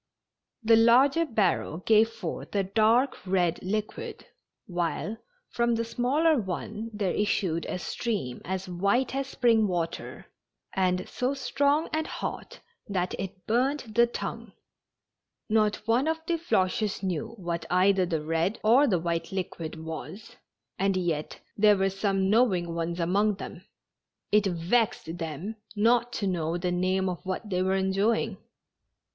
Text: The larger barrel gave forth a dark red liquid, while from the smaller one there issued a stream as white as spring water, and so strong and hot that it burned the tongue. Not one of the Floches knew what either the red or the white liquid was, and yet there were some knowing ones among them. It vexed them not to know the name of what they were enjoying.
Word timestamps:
The 0.63 0.77
larger 0.77 1.27
barrel 1.27 1.77
gave 1.77 2.09
forth 2.09 2.55
a 2.55 2.63
dark 2.63 3.23
red 3.23 3.61
liquid, 3.61 4.25
while 4.65 5.17
from 5.51 5.75
the 5.75 5.83
smaller 5.85 6.39
one 6.39 6.89
there 6.91 7.11
issued 7.13 7.67
a 7.67 7.77
stream 7.77 8.41
as 8.43 8.67
white 8.67 9.13
as 9.13 9.27
spring 9.27 9.67
water, 9.67 10.25
and 10.73 11.07
so 11.07 11.35
strong 11.35 11.87
and 11.93 12.07
hot 12.07 12.61
that 12.87 13.13
it 13.19 13.45
burned 13.45 13.81
the 13.93 14.07
tongue. 14.07 14.53
Not 15.49 15.75
one 15.87 16.07
of 16.07 16.17
the 16.25 16.39
Floches 16.39 17.03
knew 17.03 17.35
what 17.37 17.67
either 17.69 18.07
the 18.07 18.23
red 18.25 18.59
or 18.63 18.87
the 18.87 18.97
white 18.97 19.31
liquid 19.31 19.79
was, 19.85 20.35
and 20.79 20.97
yet 20.97 21.39
there 21.55 21.77
were 21.77 21.91
some 21.91 22.27
knowing 22.27 22.73
ones 22.73 22.99
among 22.99 23.35
them. 23.35 23.65
It 24.31 24.47
vexed 24.47 25.19
them 25.19 25.57
not 25.75 26.11
to 26.13 26.25
know 26.25 26.57
the 26.57 26.71
name 26.71 27.07
of 27.07 27.23
what 27.23 27.47
they 27.51 27.61
were 27.61 27.75
enjoying. 27.75 28.37